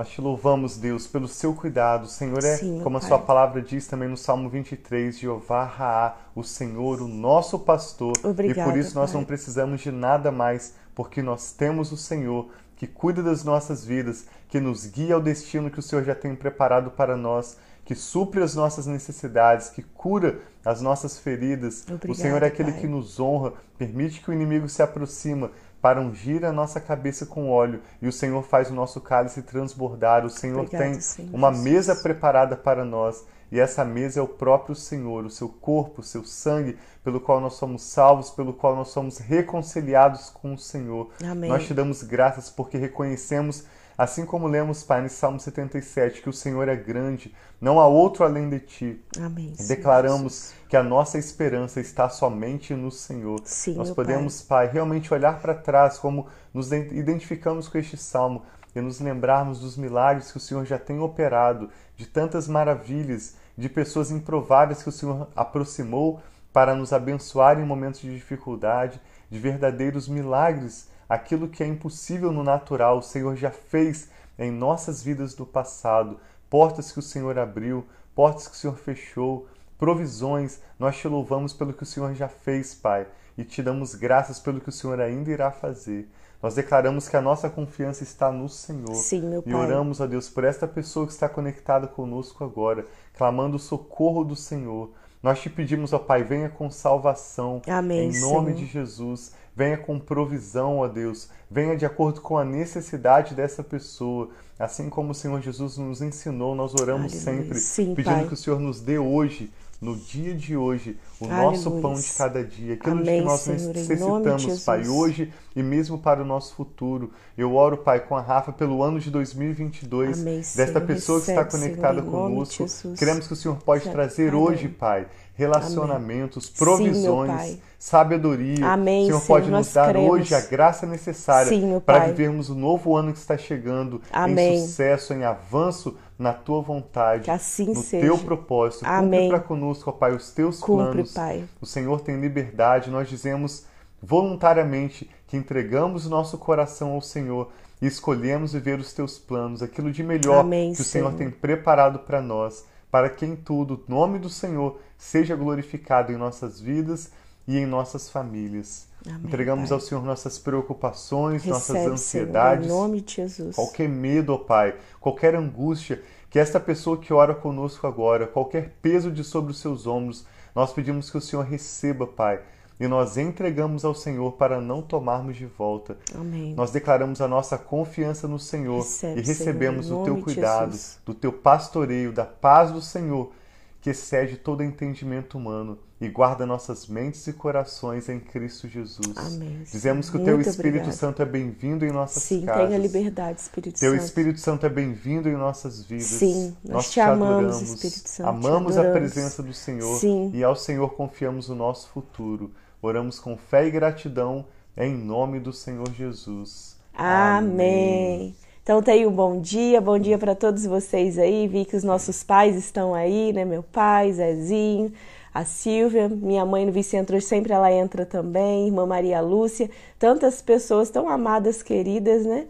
Nós 0.00 0.08
te 0.08 0.18
louvamos, 0.22 0.78
Deus, 0.78 1.06
pelo 1.06 1.28
seu 1.28 1.52
cuidado. 1.52 2.04
O 2.04 2.08
Senhor 2.08 2.42
é, 2.42 2.56
Sim, 2.56 2.80
como 2.82 2.96
a 2.96 3.00
Pai. 3.00 3.08
sua 3.10 3.18
palavra 3.18 3.60
diz 3.60 3.86
também 3.86 4.08
no 4.08 4.16
Salmo 4.16 4.48
23, 4.48 5.18
Jeová 5.18 5.62
Raá, 5.62 6.16
o 6.34 6.42
Senhor, 6.42 7.02
o 7.02 7.06
nosso 7.06 7.58
pastor. 7.58 8.14
e 8.24 8.26
Obrigada, 8.26 8.70
por 8.70 8.78
isso 8.78 8.94
nós 8.94 9.12
Pai. 9.12 9.20
não 9.20 9.26
precisamos 9.26 9.82
de 9.82 9.90
nada 9.90 10.32
mais, 10.32 10.74
porque 10.94 11.20
nós 11.20 11.52
temos 11.52 11.92
o 11.92 11.98
Senhor 11.98 12.48
que 12.76 12.86
cuida 12.86 13.22
das 13.22 13.44
nossas 13.44 13.84
vidas, 13.84 14.24
que 14.48 14.58
nos 14.58 14.86
guia 14.86 15.16
ao 15.16 15.20
destino 15.20 15.70
que 15.70 15.80
o 15.80 15.82
Senhor 15.82 16.02
já 16.02 16.14
tem 16.14 16.34
preparado 16.34 16.90
para 16.90 17.14
nós, 17.14 17.58
que 17.84 17.94
supre 17.94 18.42
as 18.42 18.54
nossas 18.54 18.86
necessidades, 18.86 19.68
que 19.68 19.82
cura 19.82 20.38
as 20.64 20.80
nossas 20.80 21.18
feridas. 21.18 21.84
o 21.86 21.96
Obrigada, 21.96 22.22
Senhor 22.22 22.42
é 22.42 22.46
aquele 22.46 22.72
Pai. 22.72 22.80
que 22.80 22.86
nos 22.86 23.20
honra, 23.20 23.52
permite 23.76 24.22
que 24.22 24.30
o 24.30 24.32
inimigo 24.32 24.66
se 24.66 24.82
aproxima 24.82 25.50
para 25.80 26.00
ungir 26.00 26.44
a 26.44 26.52
nossa 26.52 26.80
cabeça 26.80 27.24
com 27.26 27.50
óleo 27.50 27.80
e 28.00 28.08
o 28.08 28.12
Senhor 28.12 28.42
faz 28.42 28.70
o 28.70 28.74
nosso 28.74 29.00
cálice 29.00 29.42
transbordar. 29.42 30.24
O 30.24 30.30
Senhor 30.30 30.60
Obrigada, 30.60 30.84
tem 30.84 31.00
Senhor 31.00 31.34
uma 31.34 31.50
Jesus. 31.50 31.64
mesa 31.64 31.96
preparada 31.96 32.56
para 32.56 32.84
nós 32.84 33.24
e 33.50 33.58
essa 33.58 33.84
mesa 33.84 34.20
é 34.20 34.22
o 34.22 34.28
próprio 34.28 34.76
Senhor, 34.76 35.24
o 35.24 35.30
seu 35.30 35.48
corpo, 35.48 36.00
o 36.00 36.04
seu 36.04 36.24
sangue, 36.24 36.78
pelo 37.02 37.20
qual 37.20 37.40
nós 37.40 37.54
somos 37.54 37.82
salvos, 37.82 38.30
pelo 38.30 38.52
qual 38.52 38.76
nós 38.76 38.88
somos 38.88 39.18
reconciliados 39.18 40.30
com 40.30 40.54
o 40.54 40.58
Senhor. 40.58 41.10
Amém. 41.24 41.50
Nós 41.50 41.66
te 41.66 41.74
damos 41.74 42.02
graças 42.02 42.48
porque 42.48 42.78
reconhecemos, 42.78 43.64
assim 44.02 44.24
como 44.24 44.46
lemos, 44.46 44.82
Pai, 44.82 45.02
no 45.02 45.10
Salmo 45.10 45.38
77, 45.38 46.22
que 46.22 46.28
o 46.30 46.32
Senhor 46.32 46.66
é 46.68 46.74
grande, 46.74 47.34
não 47.60 47.78
há 47.78 47.86
outro 47.86 48.24
além 48.24 48.48
de 48.48 48.58
ti. 48.58 49.04
Amém. 49.18 49.52
E 49.52 49.56
Senhor 49.62 49.76
declaramos 49.76 50.32
Jesus. 50.32 50.54
que 50.70 50.76
a 50.76 50.82
nossa 50.82 51.18
esperança 51.18 51.80
está 51.80 52.08
somente 52.08 52.72
no 52.72 52.90
Senhor. 52.90 53.42
Sim, 53.44 53.74
Nós 53.74 53.90
podemos, 53.90 54.40
Pai, 54.40 54.68
realmente 54.68 55.12
olhar 55.12 55.38
para 55.42 55.54
trás, 55.54 55.98
como 55.98 56.28
nos 56.54 56.72
identificamos 56.72 57.68
com 57.68 57.76
este 57.76 57.98
salmo, 57.98 58.42
e 58.74 58.80
nos 58.80 59.00
lembrarmos 59.00 59.60
dos 59.60 59.76
milagres 59.76 60.30
que 60.32 60.38
o 60.38 60.40
Senhor 60.40 60.64
já 60.64 60.78
tem 60.78 60.98
operado, 60.98 61.68
de 61.94 62.06
tantas 62.06 62.48
maravilhas, 62.48 63.36
de 63.58 63.68
pessoas 63.68 64.10
improváveis 64.10 64.82
que 64.82 64.88
o 64.88 64.92
Senhor 64.92 65.28
aproximou 65.36 66.22
para 66.54 66.74
nos 66.74 66.92
abençoar 66.92 67.60
em 67.60 67.66
momentos 67.66 68.00
de 68.00 68.14
dificuldade, 68.14 68.98
de 69.28 69.38
verdadeiros 69.38 70.08
milagres. 70.08 70.88
Aquilo 71.10 71.48
que 71.48 71.64
é 71.64 71.66
impossível 71.66 72.30
no 72.30 72.44
natural, 72.44 72.98
o 72.98 73.02
Senhor 73.02 73.34
já 73.34 73.50
fez 73.50 74.08
em 74.38 74.48
nossas 74.52 75.02
vidas 75.02 75.34
do 75.34 75.44
passado. 75.44 76.20
Portas 76.48 76.92
que 76.92 77.00
o 77.00 77.02
Senhor 77.02 77.36
abriu, 77.36 77.84
portas 78.14 78.46
que 78.46 78.54
o 78.54 78.56
Senhor 78.56 78.76
fechou, 78.76 79.48
provisões. 79.76 80.60
Nós 80.78 80.96
te 80.96 81.08
louvamos 81.08 81.52
pelo 81.52 81.72
que 81.72 81.82
o 81.82 81.86
Senhor 81.86 82.14
já 82.14 82.28
fez, 82.28 82.76
Pai, 82.76 83.08
e 83.36 83.42
te 83.42 83.60
damos 83.60 83.96
graças 83.96 84.38
pelo 84.38 84.60
que 84.60 84.68
o 84.68 84.72
Senhor 84.72 85.00
ainda 85.00 85.32
irá 85.32 85.50
fazer. 85.50 86.08
Nós 86.40 86.54
declaramos 86.54 87.08
que 87.08 87.16
a 87.16 87.20
nossa 87.20 87.50
confiança 87.50 88.04
está 88.04 88.30
no 88.30 88.48
Senhor. 88.48 88.94
Sim, 88.94 89.22
meu 89.22 89.40
E 89.40 89.50
Pai. 89.50 89.54
oramos 89.54 90.00
a 90.00 90.06
Deus 90.06 90.28
por 90.30 90.44
esta 90.44 90.68
pessoa 90.68 91.06
que 91.06 91.12
está 91.12 91.28
conectada 91.28 91.88
conosco 91.88 92.44
agora, 92.44 92.86
clamando 93.14 93.56
o 93.56 93.60
socorro 93.60 94.22
do 94.22 94.36
Senhor. 94.36 94.90
Nós 95.22 95.40
te 95.40 95.50
pedimos, 95.50 95.92
ó 95.92 95.98
Pai, 95.98 96.22
venha 96.24 96.48
com 96.48 96.70
salvação. 96.70 97.60
Amém, 97.68 98.10
Em 98.10 98.20
nome 98.20 98.52
Senhor. 98.52 98.58
de 98.58 98.66
Jesus. 98.66 99.32
Venha 99.54 99.76
com 99.76 99.98
provisão, 99.98 100.78
ó 100.78 100.88
Deus. 100.88 101.28
Venha 101.50 101.76
de 101.76 101.84
acordo 101.84 102.20
com 102.20 102.38
a 102.38 102.44
necessidade 102.44 103.34
dessa 103.34 103.62
pessoa. 103.62 104.30
Assim 104.58 104.88
como 104.88 105.10
o 105.10 105.14
Senhor 105.14 105.40
Jesus 105.40 105.76
nos 105.76 106.00
ensinou, 106.00 106.54
nós 106.54 106.74
oramos 106.74 107.12
Aleluia. 107.12 107.42
sempre, 107.42 107.58
Sim, 107.58 107.94
pedindo 107.94 108.14
Pai. 108.14 108.26
que 108.28 108.34
o 108.34 108.36
Senhor 108.36 108.58
nos 108.60 108.80
dê 108.80 108.98
hoje, 108.98 109.50
no 109.80 109.96
dia 109.96 110.34
de 110.34 110.56
hoje, 110.56 110.98
o 111.18 111.26
nosso 111.26 111.70
pão 111.80 111.94
de 111.94 112.10
cada 112.12 112.44
dia, 112.44 112.74
aquilo 112.74 113.02
de 113.02 113.08
Amém, 113.08 113.20
que 113.20 113.26
nós 113.26 113.40
Senhor, 113.40 113.58
de 113.72 113.80
necessitamos, 113.80 114.64
Pai, 114.64 114.86
hoje 114.86 115.32
e 115.56 115.62
mesmo 115.62 115.98
para 115.98 116.22
o 116.22 116.24
nosso 116.24 116.54
futuro. 116.54 117.10
Eu 117.36 117.54
oro, 117.54 117.78
Pai, 117.78 118.00
com 118.00 118.14
a 118.14 118.20
Rafa 118.20 118.52
pelo 118.52 118.82
ano 118.82 119.00
de 119.00 119.10
2022, 119.10 120.20
Amém, 120.20 120.36
desta 120.36 120.66
Senhor. 120.66 120.86
pessoa 120.86 121.20
que 121.20 121.30
está 121.30 121.42
Recebe, 121.44 121.50
Senhor, 121.62 121.76
conectada 121.76 122.02
de 122.02 122.08
conosco. 122.08 122.66
Queremos 122.98 123.26
que 123.26 123.32
o 123.32 123.36
Senhor 123.36 123.56
pode 123.56 123.84
Recebe, 123.84 123.94
trazer 123.96 124.34
hoje, 124.34 124.68
Pai, 124.68 125.06
relacionamentos, 125.34 126.44
Sim, 126.46 126.52
meu 126.52 126.58
provisões, 126.58 127.32
Pai. 127.32 127.58
sabedoria. 127.78 128.66
Amém, 128.66 129.04
o 129.04 129.06
Senhor 129.06 129.20
Senhor, 129.20 129.26
pode 129.40 129.50
nos 129.50 129.72
dar 129.72 129.88
cremos. 129.88 130.10
hoje 130.10 130.34
a 130.34 130.40
graça 130.42 130.86
necessária 130.86 131.48
Sim, 131.48 131.80
para 131.80 132.00
vivermos 132.08 132.50
o 132.50 132.54
novo 132.54 132.94
ano 132.96 133.12
que 133.12 133.18
está 133.18 133.38
chegando 133.38 134.02
Amém. 134.12 134.56
em 134.56 134.60
sucesso, 134.60 135.14
em 135.14 135.24
avanço 135.24 135.96
na 136.20 136.32
tua 136.34 136.60
vontade, 136.60 137.24
Que 137.24 137.30
assim 137.30 137.68
no 137.68 137.76
seja. 137.82 138.06
teu 138.06 138.18
propósito. 138.18 138.84
Amém. 138.84 139.22
Cumpre 139.22 139.28
para 139.38 139.40
conosco, 139.48 139.88
ó 139.90 139.92
Pai, 139.92 140.14
os 140.14 140.30
teus 140.30 140.60
Cumpre, 140.60 140.92
planos. 140.92 141.12
Pai. 141.14 141.44
O 141.60 141.66
Senhor 141.66 142.00
tem 142.02 142.20
liberdade, 142.20 142.90
nós 142.90 143.08
dizemos 143.08 143.64
voluntariamente 144.02 145.10
que 145.26 145.36
entregamos 145.36 146.06
o 146.06 146.10
nosso 146.10 146.36
coração 146.36 146.92
ao 146.92 147.00
Senhor 147.00 147.50
e 147.80 147.86
escolhemos 147.86 148.52
viver 148.52 148.78
os 148.78 148.92
teus 148.92 149.18
planos, 149.18 149.62
aquilo 149.62 149.90
de 149.90 150.02
melhor 150.02 150.40
Amém, 150.40 150.74
que 150.74 150.82
o 150.82 150.84
Senhor 150.84 151.12
Senhor. 151.12 151.18
tem 151.18 151.30
preparado 151.30 152.00
para 152.00 152.20
nós, 152.20 152.66
para 152.90 153.08
que 153.08 153.24
em 153.24 153.34
tudo 153.34 153.82
o 153.88 153.90
nome 153.90 154.18
do 154.18 154.28
Senhor 154.28 154.78
seja 154.98 155.34
glorificado 155.34 156.12
em 156.12 156.16
nossas 156.16 156.60
vidas 156.60 157.10
e 157.48 157.56
em 157.56 157.64
nossas 157.64 158.10
famílias. 158.10 158.89
Amém, 159.06 159.20
Entregamos 159.24 159.70
Pai. 159.70 159.76
ao 159.76 159.80
Senhor 159.80 160.04
nossas 160.04 160.38
preocupações, 160.38 161.44
nossas 161.44 161.76
Recebe, 161.76 161.92
ansiedades, 161.92 162.66
Senhor, 162.66 162.76
em 162.76 162.80
nome 162.80 163.00
de 163.00 163.14
Jesus. 163.14 163.56
qualquer 163.56 163.88
medo, 163.88 164.34
ó 164.34 164.38
Pai, 164.38 164.74
qualquer 165.00 165.34
angústia, 165.34 166.02
que 166.28 166.38
esta 166.38 166.60
pessoa 166.60 166.98
que 166.98 167.12
ora 167.12 167.34
conosco 167.34 167.86
agora, 167.86 168.26
qualquer 168.26 168.76
peso 168.80 169.10
de 169.10 169.24
sobre 169.24 169.50
os 169.50 169.58
seus 169.58 169.86
ombros, 169.86 170.24
nós 170.54 170.72
pedimos 170.72 171.10
que 171.10 171.16
o 171.16 171.20
Senhor 171.20 171.44
receba, 171.44 172.06
Pai, 172.06 172.40
e 172.78 172.88
nós 172.88 173.18
entregamos 173.18 173.84
ao 173.84 173.94
Senhor 173.94 174.32
para 174.32 174.60
não 174.60 174.80
tomarmos 174.80 175.36
de 175.36 175.44
volta. 175.44 175.98
Amém. 176.14 176.54
Nós 176.54 176.70
declaramos 176.70 177.20
a 177.20 177.28
nossa 177.28 177.58
confiança 177.58 178.26
no 178.26 178.38
Senhor 178.38 178.78
Recebe, 178.78 179.20
e 179.20 179.24
recebemos 179.24 179.86
Senhor, 179.86 179.98
em 179.98 180.02
o 180.02 180.04
teu 180.04 180.22
cuidado, 180.22 180.76
do 181.04 181.12
teu 181.12 181.32
pastoreio, 181.32 182.12
da 182.12 182.24
paz 182.24 182.72
do 182.72 182.80
Senhor, 182.80 183.32
que 183.80 183.90
excede 183.90 184.36
todo 184.36 184.62
entendimento 184.62 185.38
humano 185.38 185.78
e 186.00 186.08
guarda 186.08 186.44
nossas 186.46 186.86
mentes 186.86 187.26
e 187.26 187.32
corações 187.32 188.08
em 188.08 188.18
Cristo 188.20 188.68
Jesus. 188.68 189.16
Amém, 189.16 189.62
Dizemos 189.70 190.08
que 190.10 190.16
o 190.16 190.18
Senhor. 190.18 190.24
teu 190.24 190.34
Muito 190.36 190.48
Espírito. 190.48 190.92
Santo 190.92 191.22
é 191.22 191.24
bem-vindo 191.26 191.84
em 191.84 191.90
nossas 191.92 192.22
Sim, 192.22 192.42
casas. 192.46 192.66
tenha 192.68 192.78
liberdade, 192.78 193.40
Espírito 193.40 193.78
Teu 193.78 193.92
Santo. 193.92 194.04
Espírito 194.04 194.40
Santo 194.40 194.66
é 194.66 194.68
bem-vindo 194.68 195.28
em 195.28 195.36
nossas 195.36 195.82
vidas. 195.82 196.06
Sim, 196.06 196.56
nós 196.64 196.90
te 196.90 197.00
amamos, 197.00 197.60
Espírito 197.62 198.08
Santo, 198.08 198.40
te 198.40 198.46
Amamos 198.46 198.76
a 198.76 198.80
adoramos. 198.80 199.12
presença 199.12 199.42
do 199.42 199.52
Senhor 199.52 199.98
Sim. 199.98 200.30
e 200.34 200.44
ao 200.44 200.56
Senhor 200.56 200.90
confiamos 200.94 201.48
o 201.48 201.54
nosso 201.54 201.88
futuro. 201.90 202.50
Oramos 202.82 203.18
com 203.18 203.36
fé 203.36 203.66
e 203.66 203.70
gratidão 203.70 204.46
em 204.76 204.94
nome 204.96 205.40
do 205.40 205.52
Senhor 205.52 205.90
Jesus. 205.92 206.78
Amém. 206.94 208.34
Então 208.70 208.80
tenha 208.80 209.08
um 209.08 209.12
bom 209.12 209.40
dia, 209.40 209.80
bom 209.80 209.98
dia 209.98 210.16
para 210.16 210.32
todos 210.32 210.64
vocês 210.64 211.18
aí. 211.18 211.48
Vi 211.48 211.64
que 211.64 211.74
os 211.74 211.82
nossos 211.82 212.22
pais 212.22 212.54
estão 212.54 212.94
aí, 212.94 213.32
né? 213.32 213.44
Meu 213.44 213.64
pai, 213.64 214.12
Zezinho, 214.12 214.92
a 215.34 215.44
Silvia, 215.44 216.08
minha 216.08 216.46
mãe 216.46 216.64
no 216.64 216.70
Vicentro 216.70 217.16
hoje 217.16 217.26
sempre 217.26 217.52
ela 217.52 217.72
entra 217.72 218.06
também, 218.06 218.68
irmã 218.68 218.86
Maria 218.86 219.20
Lúcia, 219.20 219.68
tantas 219.98 220.40
pessoas 220.40 220.88
tão 220.88 221.08
amadas, 221.08 221.64
queridas, 221.64 222.24
né? 222.24 222.46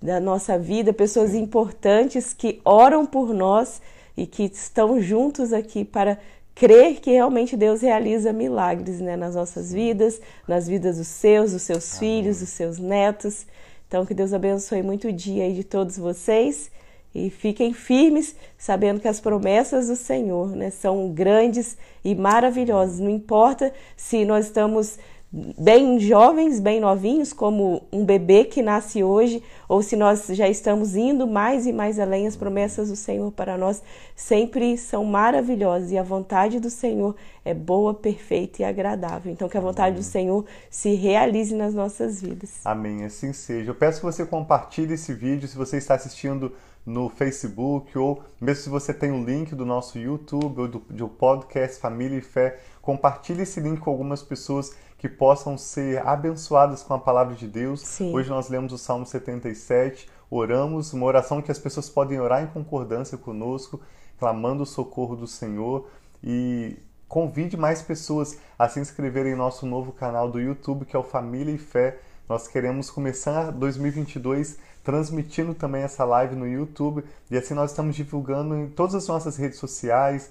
Da 0.00 0.20
nossa 0.20 0.56
vida, 0.56 0.92
pessoas 0.92 1.34
importantes 1.34 2.32
que 2.32 2.60
oram 2.64 3.04
por 3.04 3.34
nós 3.34 3.82
e 4.16 4.24
que 4.24 4.44
estão 4.44 5.00
juntos 5.00 5.52
aqui 5.52 5.84
para 5.84 6.16
crer 6.54 7.00
que 7.00 7.10
realmente 7.10 7.56
Deus 7.56 7.80
realiza 7.80 8.32
milagres 8.32 9.00
né, 9.00 9.16
nas 9.16 9.34
nossas 9.34 9.72
vidas, 9.72 10.20
nas 10.46 10.68
vidas 10.68 10.96
dos 10.96 11.08
seus, 11.08 11.50
dos 11.50 11.62
seus 11.62 11.98
filhos, 11.98 12.38
dos 12.38 12.50
seus 12.50 12.78
netos. 12.78 13.44
Então, 13.88 14.04
que 14.04 14.14
Deus 14.14 14.32
abençoe 14.32 14.82
muito 14.82 15.08
o 15.08 15.12
dia 15.12 15.44
aí 15.44 15.54
de 15.54 15.64
todos 15.64 15.96
vocês 15.96 16.70
e 17.14 17.30
fiquem 17.30 17.72
firmes, 17.72 18.36
sabendo 18.58 19.00
que 19.00 19.08
as 19.08 19.20
promessas 19.20 19.88
do 19.88 19.96
Senhor 19.96 20.50
né, 20.50 20.70
são 20.70 21.08
grandes 21.10 21.78
e 22.04 22.14
maravilhosas. 22.14 23.00
Não 23.00 23.08
importa 23.08 23.72
se 23.96 24.24
nós 24.24 24.46
estamos 24.46 24.98
bem 25.32 25.98
jovens, 25.98 26.60
bem 26.60 26.80
novinhos, 26.80 27.32
como 27.32 27.82
um 27.92 28.04
bebê 28.04 28.44
que 28.44 28.62
nasce 28.62 29.02
hoje, 29.02 29.42
ou 29.68 29.82
se 29.82 29.96
nós 29.96 30.26
já 30.28 30.48
estamos 30.48 30.94
indo 30.94 31.26
mais 31.26 31.66
e 31.66 31.72
mais 31.72 31.98
além, 31.98 32.26
as 32.26 32.36
promessas 32.36 32.88
do 32.88 32.96
Senhor 32.96 33.30
para 33.32 33.58
nós 33.58 33.82
sempre 34.14 34.78
são 34.78 35.04
maravilhosas 35.04 35.90
e 35.90 35.98
a 35.98 36.02
vontade 36.02 36.60
do 36.60 36.70
Senhor 36.70 37.14
é 37.44 37.52
boa, 37.52 37.92
perfeita 37.92 38.62
e 38.62 38.64
agradável. 38.64 39.32
Então, 39.32 39.48
que 39.48 39.58
a 39.58 39.60
vontade 39.60 39.96
do 39.96 40.02
Senhor 40.02 40.44
se 40.70 40.94
realize 40.94 41.54
nas 41.54 41.74
nossas 41.74 42.22
vidas. 42.22 42.60
Amém, 42.64 43.04
assim 43.04 43.32
seja. 43.32 43.70
Eu 43.70 43.74
peço 43.74 44.00
que 44.00 44.06
você 44.06 44.24
compartilhe 44.24 44.94
esse 44.94 45.12
vídeo 45.12 45.48
se 45.48 45.56
você 45.56 45.76
está 45.76 45.94
assistindo 45.94 46.52
no 46.86 47.08
Facebook 47.08 47.98
ou 47.98 48.22
mesmo 48.40 48.62
se 48.62 48.68
você 48.70 48.94
tem 48.94 49.10
o 49.10 49.24
link 49.24 49.56
do 49.56 49.66
nosso 49.66 49.98
YouTube 49.98 50.60
ou 50.60 50.68
do, 50.68 50.78
do 50.88 51.08
podcast 51.08 51.80
Família 51.80 52.18
e 52.18 52.22
Fé, 52.22 52.60
compartilhe 52.80 53.42
esse 53.42 53.58
link 53.58 53.80
com 53.80 53.90
algumas 53.90 54.22
pessoas 54.22 54.72
que 54.96 55.08
possam 55.08 55.58
ser 55.58 56.06
abençoadas 56.06 56.84
com 56.84 56.94
a 56.94 56.98
palavra 56.98 57.34
de 57.34 57.48
Deus. 57.48 57.80
Sim. 57.80 58.14
Hoje 58.14 58.30
nós 58.30 58.48
lemos 58.48 58.72
o 58.72 58.78
Salmo 58.78 59.04
77, 59.04 60.08
oramos, 60.30 60.92
uma 60.92 61.04
oração 61.04 61.42
que 61.42 61.50
as 61.50 61.58
pessoas 61.58 61.90
podem 61.90 62.20
orar 62.20 62.44
em 62.44 62.46
concordância 62.46 63.18
conosco. 63.18 63.80
clamando 64.18 64.62
o 64.62 64.66
socorro 64.66 65.14
do 65.14 65.26
Senhor 65.26 65.90
e 66.24 66.78
convide 67.06 67.56
mais 67.56 67.82
pessoas 67.82 68.38
a 68.58 68.68
se 68.68 68.80
inscreverem 68.80 69.32
em 69.32 69.36
nosso 69.36 69.66
novo 69.66 69.92
canal 69.92 70.30
do 70.30 70.40
YouTube, 70.40 70.86
que 70.86 70.96
é 70.96 70.98
o 70.98 71.02
Família 71.02 71.52
e 71.52 71.58
Fé. 71.58 71.98
Nós 72.28 72.48
queremos 72.48 72.90
começar 72.90 73.52
2022 73.52 74.58
transmitindo 74.86 75.52
também 75.52 75.82
essa 75.82 76.04
live 76.04 76.36
no 76.36 76.46
YouTube 76.46 77.02
e 77.28 77.36
assim 77.36 77.54
nós 77.54 77.72
estamos 77.72 77.96
divulgando 77.96 78.54
em 78.54 78.68
todas 78.68 78.94
as 78.94 79.08
nossas 79.08 79.36
redes 79.36 79.58
sociais, 79.58 80.30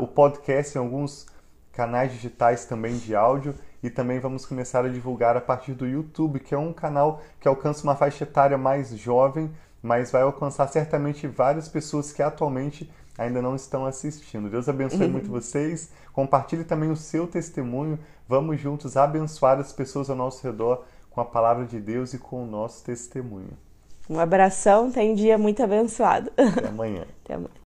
o 0.00 0.06
podcast 0.06 0.74
em 0.74 0.80
alguns 0.80 1.26
canais 1.70 2.10
digitais 2.10 2.64
também 2.64 2.96
de 2.96 3.14
áudio 3.14 3.54
e 3.82 3.90
também 3.90 4.18
vamos 4.18 4.46
começar 4.46 4.86
a 4.86 4.88
divulgar 4.88 5.36
a 5.36 5.40
partir 5.40 5.74
do 5.74 5.86
YouTube, 5.86 6.40
que 6.40 6.54
é 6.54 6.58
um 6.58 6.72
canal 6.72 7.20
que 7.38 7.46
alcança 7.46 7.84
uma 7.84 7.94
faixa 7.94 8.24
etária 8.24 8.56
mais 8.56 8.88
jovem, 8.96 9.50
mas 9.82 10.10
vai 10.10 10.22
alcançar 10.22 10.66
certamente 10.68 11.26
várias 11.28 11.68
pessoas 11.68 12.10
que 12.10 12.22
atualmente 12.22 12.90
ainda 13.18 13.42
não 13.42 13.54
estão 13.54 13.84
assistindo. 13.84 14.48
Deus 14.48 14.66
abençoe 14.66 15.04
uhum. 15.04 15.12
muito 15.12 15.28
vocês. 15.28 15.90
Compartilhe 16.14 16.64
também 16.64 16.90
o 16.90 16.96
seu 16.96 17.26
testemunho. 17.26 17.98
Vamos 18.26 18.58
juntos 18.58 18.96
abençoar 18.96 19.60
as 19.60 19.74
pessoas 19.74 20.08
ao 20.08 20.16
nosso 20.16 20.42
redor 20.42 20.86
com 21.10 21.20
a 21.20 21.24
palavra 21.26 21.66
de 21.66 21.78
Deus 21.78 22.14
e 22.14 22.18
com 22.18 22.42
o 22.42 22.46
nosso 22.46 22.82
testemunho. 22.82 23.58
Um 24.10 24.18
abração, 24.18 24.90
tem 24.90 25.12
um 25.12 25.14
dia 25.14 25.38
muito 25.38 25.62
abençoado. 25.62 26.32
Até 26.36 26.66
amanhã. 26.66 27.04
Até 27.22 27.34
amanhã. 27.34 27.50